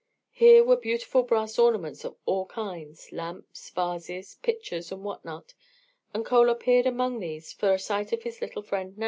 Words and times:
Here 0.31 0.63
were 0.63 0.77
beautiful 0.77 1.21
brass 1.21 1.59
ornaments 1.59 2.03
of 2.03 2.15
all 2.25 2.47
kinds, 2.47 3.11
lamps, 3.11 3.69
vases, 3.69 4.33
pitchers, 4.41 4.91
and 4.91 5.03
what 5.03 5.23
not, 5.23 5.53
and 6.11 6.27
Chola 6.27 6.55
peered 6.55 6.87
among 6.87 7.19
these 7.19 7.53
for 7.53 7.71
a 7.71 7.77
sight 7.77 8.11
of 8.11 8.23
his 8.23 8.41
little 8.41 8.63
friend 8.63 8.97
Nao. 8.97 8.99